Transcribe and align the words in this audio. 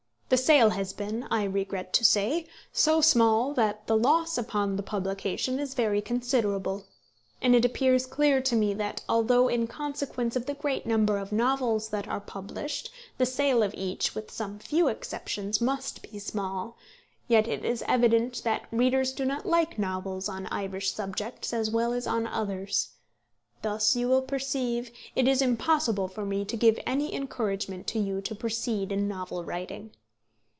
The 0.31 0.37
sale 0.37 0.69
has 0.69 0.93
been, 0.93 1.27
I 1.29 1.43
regret 1.43 1.91
to 1.91 2.05
say, 2.05 2.47
so 2.71 3.01
small 3.01 3.53
that 3.55 3.85
the 3.87 3.97
loss 3.97 4.37
upon 4.37 4.77
the 4.77 4.81
publication 4.81 5.59
is 5.59 5.73
very 5.73 6.01
considerable; 6.01 6.85
and 7.41 7.53
it 7.53 7.65
appears 7.65 8.05
clear 8.05 8.39
to 8.43 8.55
me 8.55 8.73
that, 8.75 9.03
although 9.09 9.49
in 9.49 9.67
consequence 9.67 10.37
of 10.37 10.45
the 10.45 10.53
great 10.53 10.85
number 10.85 11.17
of 11.17 11.33
novels 11.33 11.89
that 11.89 12.07
are 12.07 12.21
published, 12.21 12.91
the 13.17 13.25
sale 13.25 13.61
of 13.61 13.73
each, 13.75 14.15
with 14.15 14.31
some 14.31 14.57
few 14.57 14.87
exceptions, 14.87 15.59
must 15.59 16.01
be 16.09 16.17
small, 16.17 16.77
yet 17.27 17.45
it 17.45 17.65
is 17.65 17.83
evident 17.85 18.41
that 18.45 18.67
readers 18.71 19.11
do 19.11 19.25
not 19.25 19.45
like 19.45 19.77
novels 19.77 20.29
on 20.29 20.47
Irish 20.47 20.91
subjects 20.93 21.51
as 21.51 21.69
well 21.69 21.91
as 21.91 22.07
on 22.07 22.25
others. 22.25 22.91
Thus 23.63 23.97
you 23.97 24.07
will 24.07 24.21
perceive 24.21 24.91
it 25.13 25.27
is 25.27 25.41
impossible 25.41 26.07
for 26.07 26.23
me 26.25 26.45
to 26.45 26.55
give 26.55 26.79
any 26.87 27.13
encouragement 27.13 27.85
to 27.87 27.99
you 27.99 28.21
to 28.21 28.33
proceed 28.33 28.93
in 28.93 29.09
novel 29.09 29.43
writing. 29.43 29.91